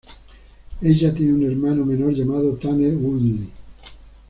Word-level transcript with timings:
Ella 0.81 1.13
tiene 1.13 1.31
un 1.35 1.43
hermano 1.45 1.85
menor 1.85 2.11
llamado 2.13 2.55
Tanner 2.57 2.95
Woodley. 2.95 3.51